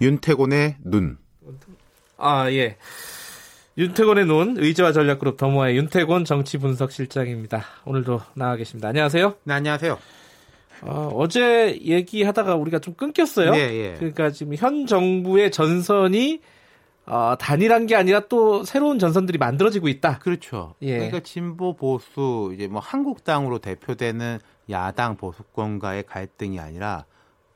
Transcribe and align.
윤태곤의 0.00 0.76
눈. 0.84 1.18
아, 2.18 2.50
예. 2.50 2.76
윤태곤의 3.78 4.26
눈, 4.26 4.56
의제와 4.58 4.92
전략그룹 4.92 5.36
더모아의 5.36 5.76
윤태곤 5.76 6.24
정치분석실장입니다. 6.24 7.64
오늘도 7.84 8.20
나와 8.34 8.56
계십니다. 8.56 8.88
안녕하세요. 8.88 9.34
네, 9.44 9.54
안녕하세요. 9.54 9.98
어, 10.82 11.10
어제 11.14 11.78
얘기하다가 11.82 12.54
우리가 12.56 12.78
좀 12.78 12.94
끊겼어요. 12.94 13.54
예, 13.54 13.58
예. 13.58 13.94
그러니까 13.94 14.30
지금 14.30 14.54
현 14.54 14.86
정부의 14.86 15.50
전선이 15.50 16.40
어, 17.06 17.36
단일한 17.38 17.86
게 17.86 17.94
아니라 17.94 18.20
또 18.28 18.64
새로운 18.64 18.98
전선들이 18.98 19.38
만들어지고 19.38 19.88
있다. 19.88 20.18
그렇죠. 20.18 20.74
예. 20.82 20.96
그러니까 20.96 21.20
진보 21.20 21.74
보수 21.74 22.52
이제 22.54 22.66
뭐 22.66 22.80
한국당으로 22.80 23.58
대표되는 23.58 24.38
야당 24.70 25.16
보수권과의 25.16 26.04
갈등이 26.04 26.58
아니라 26.58 27.04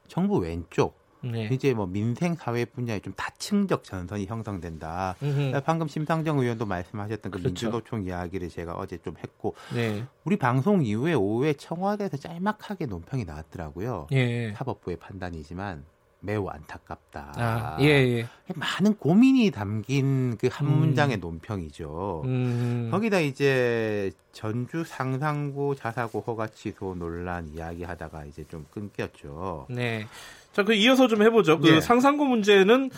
정부 0.06 0.38
왼쪽 0.38 0.99
네. 1.22 1.48
이제 1.52 1.74
뭐 1.74 1.86
민생 1.86 2.34
사회 2.34 2.64
분야에 2.64 3.00
좀 3.00 3.12
다층적 3.16 3.84
전선이 3.84 4.26
형성된다. 4.26 5.16
음흠. 5.22 5.60
방금 5.64 5.88
심상정 5.88 6.38
의원도 6.38 6.66
말씀하셨던 6.66 7.30
그 7.32 7.38
그렇죠. 7.38 7.48
민주노총 7.48 8.04
이야기를 8.04 8.48
제가 8.48 8.74
어제 8.74 8.98
좀 8.98 9.16
했고 9.22 9.54
네. 9.74 10.04
우리 10.24 10.36
방송 10.36 10.82
이후에 10.84 11.14
오후에 11.14 11.54
청와대에서 11.54 12.16
짤막하게 12.16 12.86
논평이 12.86 13.24
나왔더라고요. 13.24 14.08
예. 14.12 14.52
사법부의 14.56 14.96
판단이지만 14.96 15.84
매우 16.20 16.48
안타깝다. 16.48 17.32
아, 17.36 17.76
예, 17.80 17.86
예. 17.86 18.26
많은 18.54 18.94
고민이 18.96 19.50
담긴 19.50 20.36
그한 20.36 20.66
음. 20.66 20.78
문장의 20.78 21.18
논평이죠. 21.18 22.22
음. 22.26 22.88
거기다 22.90 23.20
이제 23.20 24.12
전주 24.32 24.84
상상고 24.84 25.74
자사고 25.74 26.20
허가 26.20 26.46
취소 26.46 26.94
논란 26.94 27.48
이야기하다가 27.48 28.26
이제 28.26 28.44
좀 28.50 28.66
끊겼죠. 28.70 29.66
네. 29.70 30.06
자, 30.52 30.62
그 30.62 30.74
이어서 30.74 31.08
좀 31.08 31.22
해보죠. 31.22 31.58
그 31.60 31.76
예. 31.76 31.80
상상고 31.80 32.24
문제는 32.24 32.90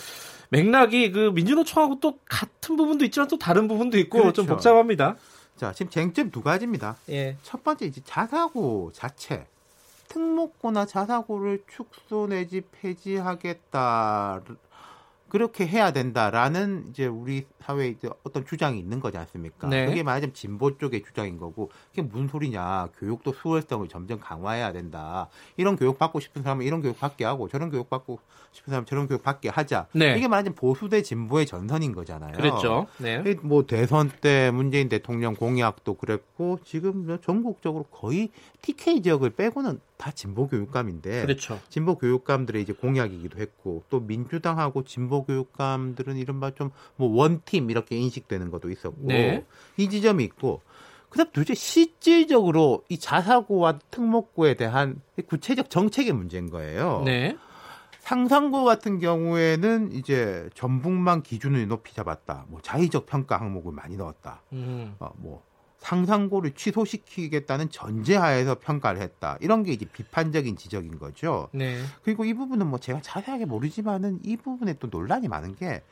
맥락이 0.50 1.12
그 1.12 1.30
민주노총하고 1.34 2.00
또 2.00 2.18
같은 2.28 2.76
부분도 2.76 3.04
있지만 3.06 3.28
또 3.28 3.38
다른 3.38 3.68
부분도 3.68 3.98
있고 3.98 4.18
그렇죠. 4.18 4.32
좀 4.32 4.46
복잡합니다. 4.46 5.16
자, 5.56 5.72
지금 5.72 5.90
쟁점 5.90 6.30
두 6.30 6.42
가지입니다. 6.42 6.96
예. 7.10 7.36
첫 7.42 7.62
번째 7.62 7.86
이제 7.86 8.00
자사고 8.04 8.90
자체 8.92 9.46
특목고나 10.08 10.86
자사고를 10.86 11.64
축소 11.68 12.26
내지 12.26 12.62
폐지하겠다. 12.72 14.42
그렇게 15.32 15.66
해야 15.66 15.92
된다라는 15.94 16.88
이제 16.90 17.06
우리 17.06 17.46
사회에 17.60 17.88
이제 17.88 18.10
어떤 18.22 18.44
주장이 18.44 18.78
있는 18.78 19.00
거지 19.00 19.16
않습니까? 19.16 19.66
네. 19.66 19.86
그게 19.86 20.02
말하자면 20.02 20.34
진보 20.34 20.76
쪽의 20.76 21.02
주장인 21.04 21.38
거고 21.38 21.70
그게 21.88 22.02
무슨 22.02 22.28
소리냐? 22.28 22.90
교육도 22.98 23.32
수월성을 23.32 23.88
점점 23.88 24.20
강화해야 24.20 24.74
된다. 24.74 25.30
이런 25.56 25.76
교육 25.76 25.98
받고 25.98 26.20
싶은 26.20 26.42
사람은 26.42 26.66
이런 26.66 26.82
교육 26.82 27.00
받게 27.00 27.24
하고 27.24 27.48
저런 27.48 27.70
교육 27.70 27.88
받고 27.88 28.18
싶은 28.52 28.72
사람은 28.72 28.84
저런 28.84 29.08
교육 29.08 29.22
받게 29.22 29.48
하자. 29.48 29.86
네. 29.94 30.18
이게 30.18 30.28
말하자면 30.28 30.54
보수 30.54 30.90
대 30.90 31.00
진보의 31.00 31.46
전선인 31.46 31.94
거잖아요. 31.94 32.32
그랬죠. 32.32 32.86
네. 32.98 33.24
이뭐 33.42 33.64
대선 33.64 34.10
때 34.20 34.50
문재인 34.50 34.90
대통령 34.90 35.34
공약도 35.34 35.94
그랬고 35.94 36.58
지금 36.62 37.06
뭐 37.06 37.18
전국적으로 37.22 37.84
거의 37.84 38.28
TK 38.60 39.00
지역을 39.00 39.30
빼고는 39.30 39.80
다 40.02 40.10
진보 40.10 40.48
교육감인데 40.48 41.22
그렇죠. 41.22 41.60
진보 41.68 41.96
교육감들의 41.96 42.60
이제 42.60 42.72
공약이기도 42.72 43.38
했고 43.38 43.84
또 43.88 44.00
민주당하고 44.00 44.82
진보 44.82 45.24
교육감들은 45.24 46.16
이른바 46.16 46.50
좀 46.50 46.72
뭐 46.96 47.08
원팀 47.16 47.70
이렇게 47.70 47.96
인식되는 47.96 48.50
것도 48.50 48.70
있었고 48.70 49.06
네. 49.06 49.44
이 49.76 49.88
지점이 49.88 50.24
있고 50.24 50.62
그다음 51.08 51.28
도대체 51.32 51.54
실질적으로 51.54 52.84
이 52.88 52.98
자사고와 52.98 53.78
특목고에 53.90 54.54
대한 54.54 55.00
구체적 55.26 55.68
정책의 55.70 56.12
문제인 56.12 56.50
거예요. 56.50 57.02
네. 57.04 57.36
상상고 58.00 58.64
같은 58.64 58.98
경우에는 58.98 59.92
이제 59.92 60.48
전북만 60.54 61.22
기준을 61.22 61.68
높이 61.68 61.94
잡았다. 61.94 62.46
뭐 62.48 62.60
자의적 62.60 63.06
평가 63.06 63.38
항목을 63.38 63.72
많이 63.72 63.96
넣었다. 63.96 64.42
음. 64.52 64.96
어, 64.98 65.10
뭐 65.16 65.44
상상고를 65.82 66.52
취소시키겠다는 66.52 67.70
전제하에서 67.70 68.56
평가를 68.60 69.00
했다. 69.02 69.36
이런 69.40 69.64
게 69.64 69.72
이제 69.72 69.84
비판적인 69.84 70.56
지적인 70.56 70.98
거죠. 70.98 71.48
네. 71.52 71.82
그리고 72.04 72.24
이 72.24 72.34
부분은 72.34 72.68
뭐 72.68 72.78
제가 72.78 73.00
자세하게 73.02 73.46
모르지만은 73.46 74.20
이 74.22 74.36
부분에 74.36 74.74
또 74.74 74.86
논란이 74.90 75.26
많은 75.26 75.56
게 75.56 75.82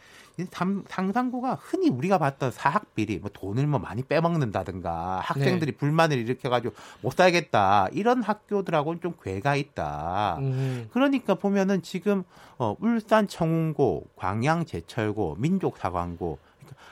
상상고가 0.87 1.59
흔히 1.61 1.91
우리가 1.91 2.19
봤던 2.19 2.53
사학 2.53 2.95
비리, 2.95 3.19
뭐 3.19 3.31
돈을 3.33 3.67
뭐 3.67 3.81
많이 3.81 4.03
빼먹는다든가 4.03 5.21
학생들이 5.23 5.73
불만을 5.73 6.19
일으켜가지고 6.19 6.75
못 7.03 7.13
살겠다 7.13 7.89
이런 7.93 8.23
학교들하고는 8.23 9.01
좀 9.03 9.15
괴가 9.23 9.57
있다. 9.57 10.39
음. 10.39 10.89
그러니까 10.93 11.35
보면은 11.35 11.83
지금 11.83 12.23
어, 12.59 12.77
울산 12.79 13.27
청운고, 13.27 14.07
광양 14.17 14.67
제철고, 14.67 15.37
민족사관고 15.39 16.39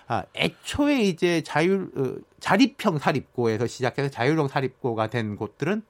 아, 0.06 0.25
애초에 0.34 1.03
이제 1.03 1.43
자율 1.43 1.91
어, 1.97 2.16
자립형 2.41 2.99
사립고에서 2.99 3.66
시작해서 3.66 4.09
자율형 4.09 4.49
사립고가 4.49 5.09
된 5.09 5.37
곳들은 5.37 5.83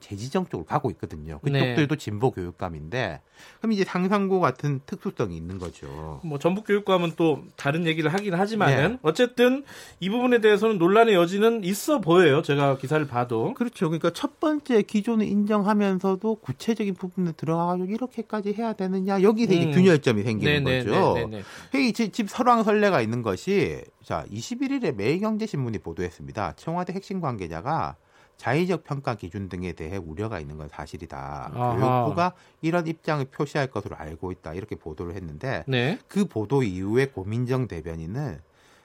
재지정 0.00 0.46
쪽으로 0.46 0.64
가고 0.64 0.90
있거든요. 0.92 1.40
네. 1.42 1.52
그쪽들도 1.52 1.96
진보 1.96 2.30
교육감인데 2.30 3.20
그럼 3.58 3.72
이제 3.72 3.84
상상고 3.84 4.40
같은 4.40 4.80
특수성이 4.86 5.36
있는 5.36 5.58
거죠. 5.58 6.20
뭐 6.24 6.38
전북 6.38 6.66
교육감은 6.66 7.12
또 7.16 7.42
다른 7.56 7.86
얘기를 7.86 8.12
하긴 8.12 8.34
하지만은 8.34 8.92
네. 8.92 8.98
어쨌든 9.02 9.64
이 10.00 10.08
부분에 10.08 10.40
대해서는 10.40 10.78
논란의 10.78 11.14
여지는 11.14 11.64
있어 11.64 12.00
보여요. 12.00 12.42
제가 12.42 12.78
기사를 12.78 13.06
봐도. 13.06 13.54
그렇죠. 13.54 13.88
그러니까 13.88 14.10
첫 14.10 14.40
번째 14.40 14.82
기존을 14.82 15.26
인정하면서도 15.26 16.36
구체적인 16.36 16.94
부분에 16.94 17.32
들어가가지고 17.32 17.90
이렇게까지 17.90 18.54
해야 18.54 18.72
되느냐 18.72 19.22
여기서 19.22 19.54
이제 19.54 19.66
음. 19.66 19.72
균열점이 19.72 20.22
생기는 20.22 20.64
거죠. 20.64 21.14
네네네. 21.14 21.42
이 21.74 21.92
집, 21.92 22.12
집 22.12 22.30
설왕설래가 22.30 23.00
있는 23.00 23.22
것이 23.22 23.82
자 24.02 24.24
21일에 24.30 24.94
매일경제신문이 24.94 25.78
보도했습니다. 25.78 26.54
청와대 26.56 26.92
핵심 26.92 27.20
관계자가 27.20 27.96
자의적 28.36 28.84
평가 28.84 29.14
기준 29.14 29.48
등에 29.48 29.72
대해 29.72 29.96
우려가 29.96 30.40
있는 30.40 30.56
건 30.56 30.68
사실이다. 30.68 31.52
아하. 31.54 31.76
교육부가 31.76 32.32
이런 32.60 32.86
입장을 32.86 33.24
표시할 33.26 33.68
것으로 33.68 33.96
알고 33.96 34.32
있다. 34.32 34.54
이렇게 34.54 34.76
보도를 34.76 35.14
했는데 35.14 35.64
네. 35.66 35.98
그 36.08 36.26
보도 36.26 36.62
이후에 36.62 37.06
고민정 37.06 37.66
대변인은 37.66 38.40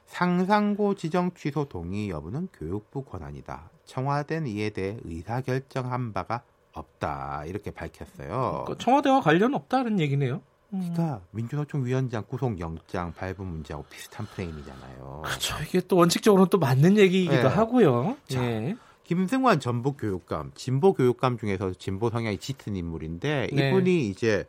상상고 0.06 0.94
지정 0.94 1.32
취소 1.34 1.66
동의 1.66 2.10
여부는 2.10 2.48
교육부 2.52 3.04
권한이다. 3.04 3.70
청와대는 3.84 4.48
이에 4.48 4.70
대해 4.70 4.98
의사 5.04 5.40
결정한 5.40 6.12
바가 6.12 6.42
없다. 6.72 7.44
이렇게 7.46 7.70
밝혔어요. 7.70 8.64
그 8.66 8.76
청와대와 8.78 9.20
관련 9.20 9.54
없다는 9.54 10.00
얘기네요. 10.00 10.40
음. 10.72 10.90
그러니까 10.94 11.20
민주노총 11.32 11.84
위원장 11.84 12.24
구속영장 12.26 13.12
발부 13.12 13.44
문제하고 13.44 13.84
비슷한 13.90 14.26
프레임이잖아요. 14.26 15.22
그렇죠. 15.24 15.56
이게 15.68 15.80
또 15.80 15.96
원칙적으로는 15.96 16.48
또 16.48 16.58
맞는 16.58 16.96
얘기이기도 16.96 17.42
네. 17.42 17.48
하고요. 17.48 18.16
자, 18.28 18.42
예. 18.42 18.76
김승환 19.04 19.60
전북 19.60 19.98
교육감, 19.98 20.52
진보 20.54 20.92
교육감 20.92 21.38
중에서 21.38 21.72
진보 21.72 22.10
성향이 22.10 22.38
짙은 22.38 22.76
인물인데 22.76 23.48
네. 23.52 23.68
이분이 23.68 24.08
이제 24.08 24.46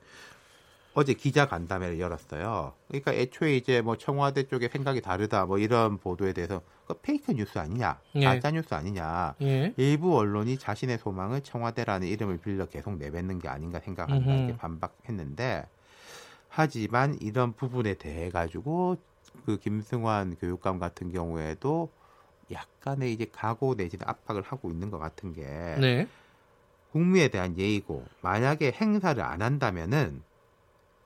어제 0.93 1.13
기자 1.13 1.47
간담회를 1.47 1.99
열었어요. 1.99 2.73
그러니까 2.87 3.13
애초에 3.13 3.57
이제 3.57 3.81
뭐 3.81 3.97
청와대 3.97 4.43
쪽의 4.43 4.69
생각이 4.69 5.01
다르다 5.01 5.45
뭐 5.45 5.57
이런 5.57 5.97
보도에 5.97 6.33
대해서 6.33 6.61
그 6.87 6.93
페이크 7.01 7.31
뉴스 7.31 7.57
아니냐, 7.57 7.99
예. 8.15 8.25
가짜 8.25 8.51
뉴스 8.51 8.73
아니냐. 8.73 9.35
예. 9.41 9.73
일부 9.77 10.15
언론이 10.17 10.57
자신의 10.57 10.99
소망을 10.99 11.41
청와대라는 11.41 12.07
이름을 12.07 12.37
빌려 12.37 12.65
계속 12.67 12.97
내뱉는 12.97 13.39
게 13.39 13.47
아닌가 13.47 13.79
생각한다 13.79 14.29
음흠. 14.29 14.43
이렇게 14.43 14.57
반박했는데 14.57 15.65
하지만 16.49 17.17
이런 17.21 17.53
부분에 17.53 17.95
대해 17.95 18.29
가지고 18.29 18.97
그 19.45 19.57
김승환 19.57 20.35
교육감 20.35 20.77
같은 20.77 21.11
경우에도 21.11 21.89
약간의 22.53 23.13
이제 23.13 23.27
각오 23.31 23.75
내지는 23.75 24.07
압박을 24.07 24.41
하고 24.41 24.69
있는 24.69 24.91
것 24.91 24.99
같은 24.99 25.33
게 25.33 25.41
네. 25.79 26.07
국민에 26.91 27.27
대한 27.27 27.57
예의고 27.57 28.05
만약에 28.21 28.71
행사를 28.71 29.21
안 29.23 29.41
한다면은 29.41 30.21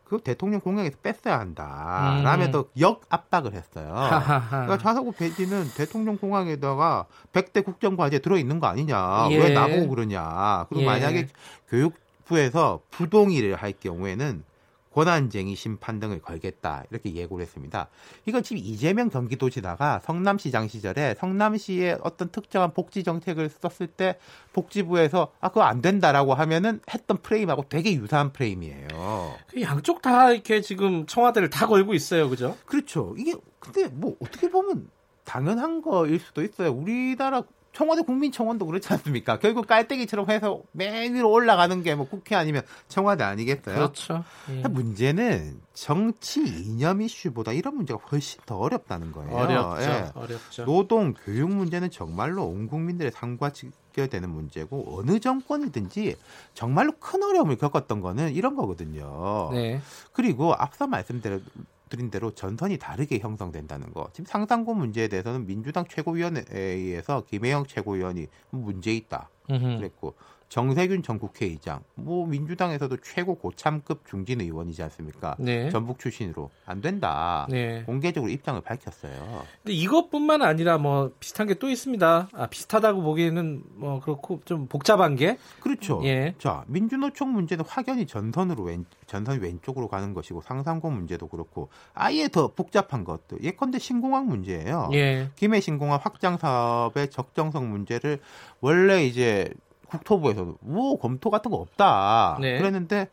그 0.04 0.20
대통령 0.20 0.62
공약에서 0.62 0.98
뺐어야 1.04 1.40
한다. 1.40 2.18
음. 2.18 2.24
라면서 2.24 2.66
역 2.80 3.02
압박을 3.10 3.54
했어요. 3.54 3.94
하하하. 3.94 4.66
그러니까 4.66 4.78
자사고 4.78 5.12
폐지는 5.12 5.66
대통령 5.76 6.18
공항에다가 6.18 7.08
100대 7.34 7.66
국정과제 7.66 8.20
들어있는 8.20 8.60
거 8.60 8.68
아니냐. 8.68 9.28
예. 9.32 9.38
왜 9.38 9.50
나보고 9.50 9.90
그러냐. 9.90 10.66
그리고 10.70 10.84
예. 10.84 10.86
만약에 10.86 11.28
교육부에서 11.70 12.80
부동의를 12.92 13.56
할 13.56 13.74
경우에는 13.74 14.44
권한쟁의 14.98 15.56
심판 15.56 16.00
등을 16.00 16.20
걸겠다. 16.22 16.84
이렇게 16.90 17.14
예고를 17.14 17.44
했습니다. 17.44 17.88
이건 18.26 18.42
지금 18.42 18.64
이재명 18.66 19.10
경기도지사가 19.10 20.00
성남시장 20.00 20.68
시절에 20.68 21.14
성남시의 21.20 22.00
어떤 22.02 22.30
특정한 22.30 22.74
복지 22.74 23.04
정책을 23.04 23.48
썼을 23.50 23.90
때 23.90 24.18
복지부에서 24.54 25.32
아, 25.40 25.50
그거 25.50 25.62
안 25.62 25.84
된다라고 25.84 26.34
하면은 26.34 26.80
했던 26.92 27.18
프레임하고 27.22 27.66
되게 27.70 27.94
유사한 27.94 28.34
프레임이에요. 28.34 28.88
그 29.48 29.62
양쪽 29.62 30.02
다 30.02 30.32
이렇게 30.32 30.62
지금 30.62 31.06
청와대를 31.06 31.52
다 31.52 31.68
걸고 31.68 31.94
있어요. 31.94 32.28
그죠? 32.28 32.58
그렇죠. 32.66 33.14
이게 33.20 33.36
근데 33.60 33.90
뭐 33.90 34.16
어떻게 34.20 34.50
보면 34.50 34.90
당연한 35.26 35.84
거일 35.84 36.20
수도 36.20 36.42
있어요. 36.42 36.72
우리나라 36.72 37.44
청와대 37.78 38.02
국민청원도 38.02 38.66
그렇지 38.66 38.92
않습니까? 38.94 39.38
결국 39.38 39.68
깔때기처럼 39.68 40.28
해서 40.32 40.64
맨 40.72 41.14
위로 41.14 41.30
올라가는 41.32 41.84
게 41.84 41.94
뭐 41.94 42.08
국회 42.08 42.36
아니면 42.36 42.64
청와대 42.88 43.24
아니겠어요? 43.24 43.76
그렇죠. 43.76 44.24
예. 44.50 44.68
문제는 44.68 45.62
정치 45.76 46.42
이념 46.42 47.04
이슈보다 47.04 47.54
이런 47.54 47.76
문제가 47.76 48.00
훨씬 48.12 48.40
더 48.48 48.58
어렵다는 48.58 49.12
거예요. 49.12 49.32
어렵죠. 49.36 49.82
예. 49.84 50.12
어렵죠. 50.16 50.66
노동, 50.66 51.14
교육 51.14 51.52
문제는 51.52 51.92
정말로 51.92 52.46
온 52.46 52.68
국민들의 52.68 53.12
삶과 53.12 53.52
직결되는 53.52 54.28
문제고 54.28 54.98
어느 54.98 55.20
정권이든지 55.20 56.16
정말로 56.56 56.94
큰 57.00 57.22
어려움을 57.22 57.58
겪었던 57.58 58.02
거는 58.02 58.34
이런 58.34 58.56
거거든요. 58.56 59.52
네. 59.54 59.82
그리고 60.14 60.56
앞서 60.56 60.88
말씀드 60.88 61.44
린 61.92 62.12
대로 62.12 62.31
전선이 62.31 62.78
다르게 62.78 63.19
형성된다는 63.19 63.94
거. 63.94 64.10
지금 64.13 64.25
상상고 64.25 64.74
문제에 64.74 65.07
대해서는 65.07 65.45
민주당 65.45 65.86
최고위원회에서 65.88 67.25
김혜영 67.25 67.66
최고위원이 67.68 68.28
문제 68.50 68.94
있다. 68.94 69.30
그랬고 69.48 70.16
정세균 70.50 71.04
전 71.04 71.20
국회의장, 71.20 71.82
뭐 71.96 72.26
민주당에서도 72.26 72.96
최고 73.04 73.36
고참급 73.36 74.08
중진 74.08 74.40
의원이지 74.40 74.82
않습니까? 74.84 75.36
네. 75.40 75.70
전북 75.70 76.00
출신으로 76.00 76.50
안 76.66 76.80
된다. 76.80 77.46
네. 77.50 77.84
공개적으로 77.84 78.32
입장을 78.32 78.60
밝혔어요. 78.62 79.44
근데 79.62 79.74
이것뿐만 79.74 80.42
아니라 80.42 80.78
뭐 80.78 81.12
비슷한 81.20 81.48
게 81.48 81.58
또 81.60 81.70
있습니다. 81.70 82.30
아, 82.34 82.48
비슷하다고 82.48 83.02
보기에는 83.02 83.64
뭐 83.76 84.00
그렇고 84.00 84.42
좀 84.46 84.68
복잡한 84.68 85.16
게 85.16 85.38
그렇죠. 85.60 86.02
예. 86.04 86.36
자 86.38 86.64
민주노총 86.68 87.34
문제는 87.34 87.66
확연히 87.68 88.06
전선으로 88.06 88.64
왼 88.64 88.86
전선 89.08 89.40
왼쪽으로 89.42 89.88
가는 89.88 90.14
것이고 90.14 90.42
상상고 90.42 90.92
문제도 90.92 91.28
그렇고 91.28 91.70
아예 91.94 92.28
더 92.28 92.50
복잡한 92.54 93.04
것도 93.04 93.38
예컨대 93.42 93.80
신공항 93.80 94.28
문제예요. 94.28 94.90
예. 94.94 95.30
김해 95.36 95.60
신공항 95.60 96.00
확장 96.02 96.38
사업의 96.38 97.10
적정성 97.10 97.70
문제를 97.72 98.20
원래 98.62 99.04
이제 99.06 99.50
국토부에서도 99.89 100.57
뭐 100.62 100.98
검토 101.00 101.30
같은 101.30 101.51
거 101.51 101.57
없다 101.57 102.38
네. 102.42 102.57
그랬는데 102.57 103.10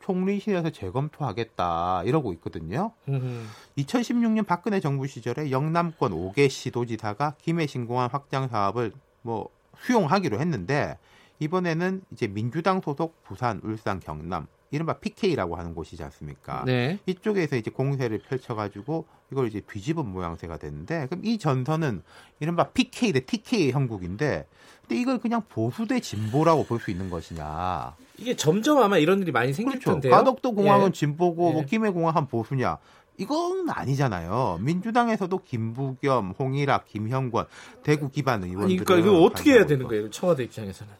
총리실에서 0.00 0.70
재검토하겠다 0.70 2.02
이러고 2.04 2.32
있거든요. 2.34 2.92
음흠. 3.08 3.44
2016년 3.78 4.46
박근혜 4.46 4.80
정부 4.80 5.06
시절에 5.06 5.50
영남권 5.50 6.12
5개 6.12 6.48
시도지사가 6.48 7.34
김해 7.38 7.66
신공항 7.66 8.08
확장 8.10 8.48
사업을 8.48 8.92
뭐 9.22 9.50
수용하기로 9.80 10.40
했는데 10.40 10.98
이번에는 11.40 12.02
이제 12.12 12.26
민주당 12.26 12.80
소속 12.80 13.22
부산, 13.22 13.60
울산, 13.62 14.00
경남 14.00 14.46
이른바 14.70 14.94
PK라고 14.94 15.56
하는 15.56 15.74
곳이지 15.74 16.02
않습니까? 16.04 16.62
네. 16.66 16.98
이쪽에서 17.06 17.56
이제 17.56 17.70
공세를 17.70 18.18
펼쳐가지고 18.18 19.06
이걸 19.32 19.48
이제 19.48 19.60
뒤집은 19.60 20.06
모양새가 20.06 20.58
됐는데 20.58 21.06
그럼 21.06 21.24
이 21.24 21.38
전선은 21.38 22.02
이른바 22.40 22.64
PK 22.64 23.12
대 23.12 23.20
TK 23.20 23.70
형국인데 23.72 24.46
근데 24.82 25.00
이걸 25.00 25.18
그냥 25.18 25.42
보수 25.48 25.86
대 25.86 26.00
진보라고 26.00 26.64
볼 26.64 26.78
수 26.80 26.90
있는 26.90 27.10
것이냐? 27.10 27.96
이게 28.18 28.36
점점 28.36 28.78
아마 28.82 28.98
이런 28.98 29.20
일이 29.20 29.32
많이 29.32 29.52
생길 29.52 29.78
그렇죠. 29.78 29.92
텐데요. 29.92 30.12
가덕도 30.12 30.52
공항은 30.54 30.88
예. 30.88 30.92
진보고 30.92 31.52
뭐 31.52 31.62
예. 31.62 31.66
김해 31.66 31.90
공항은 31.90 32.26
보수냐? 32.26 32.78
이건 33.16 33.68
아니잖아요. 33.68 34.58
민주당에서도 34.60 35.36
김부겸, 35.44 36.34
홍일학, 36.38 36.86
김형권, 36.86 37.46
대구 37.82 38.10
기반 38.10 38.44
의원들. 38.44 38.84
그러니까 38.84 38.96
이거 38.96 39.22
어떻게 39.22 39.54
해야 39.54 39.66
되는 39.66 39.88
거예요? 39.88 40.08
청와대 40.10 40.44
입장에서는. 40.44 40.92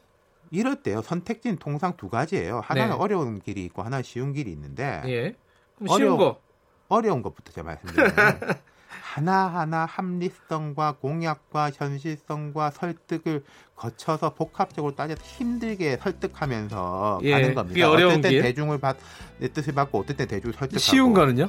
이럴 0.50 0.82
때요. 0.82 1.02
선택지는 1.02 1.58
통상 1.58 1.96
두 1.96 2.08
가지예요. 2.08 2.60
하나는 2.64 2.90
네. 2.92 2.96
어려운 2.96 3.40
길이 3.40 3.64
있고 3.66 3.82
하나는 3.82 4.02
쉬운 4.02 4.32
길이 4.32 4.50
있는데 4.52 5.02
예. 5.06 5.34
그럼 5.76 5.88
쉬운 5.96 6.12
어려워. 6.12 6.18
거. 6.18 6.40
어려운 6.88 7.22
것부터 7.22 7.52
제가 7.52 7.66
말씀드리면 7.66 8.12
하나하나 9.02 9.84
합리성과 9.86 10.96
공약과 11.00 11.70
현실성과 11.74 12.70
설득을 12.70 13.44
거쳐서 13.76 14.34
복합적으로 14.34 14.94
따져서 14.94 15.20
힘들게 15.22 15.96
설득하면서 15.98 17.20
예, 17.24 17.32
가는 17.32 17.54
겁니다. 17.54 17.90
어려운 17.90 18.12
어떨 18.12 18.22
땐 18.22 18.30
길. 18.32 18.42
대중을 18.42 18.78
받, 18.78 18.96
내 19.38 19.48
뜻을 19.48 19.74
받고 19.74 19.98
어떨 20.00 20.16
땐 20.16 20.28
대중을 20.28 20.54
설득하고 20.54 20.78
쉬운 20.78 21.12
거는요? 21.14 21.48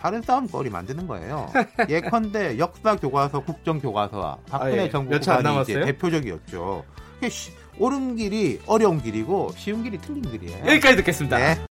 다른 0.00 0.22
싸움거리 0.22 0.70
만드는 0.70 1.06
거예요. 1.06 1.50
예컨대 1.88 2.58
역사 2.58 2.96
교과서, 2.96 3.40
국정 3.44 3.78
교과서와 3.80 4.38
박근혜 4.48 4.80
아, 4.80 4.84
예. 4.84 4.90
정부 4.90 5.18
구간이 5.18 5.62
이제? 5.62 5.80
대표적이었죠. 5.84 6.84
쉬- 7.28 7.52
옳은 7.78 8.16
길이 8.16 8.58
어려운 8.66 9.02
길이고 9.02 9.52
쉬운 9.56 9.82
길이 9.82 9.98
틀린 9.98 10.22
길이에요. 10.22 10.66
여기까지 10.66 10.96
듣겠습니다. 10.96 11.38
네. 11.38 11.58